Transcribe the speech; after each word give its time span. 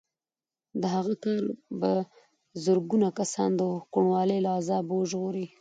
د 0.81 0.83
هغه 0.95 1.13
کار 1.23 1.43
به 1.79 1.91
زرګونه 2.63 3.07
کسان 3.19 3.49
د 3.61 3.63
کوڼوالي 3.93 4.37
له 4.45 4.49
عذابه 4.59 4.93
وژغوري 4.97 5.45